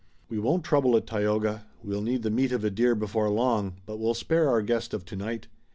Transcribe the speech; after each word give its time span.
"We 0.29 0.39
won't 0.39 0.63
trouble 0.63 0.95
it, 0.95 1.05
Tayoga. 1.05 1.67
We'll 1.83 2.01
need 2.01 2.23
the 2.23 2.31
meat 2.31 2.51
of 2.51 2.63
a 2.63 2.71
deer 2.71 2.95
before 2.95 3.29
long, 3.29 3.75
but 3.85 3.97
we'll 3.97 4.15
spare 4.15 4.49
our 4.49 4.63
guest 4.63 4.95
of 4.95 5.05
tonight." 5.05 5.45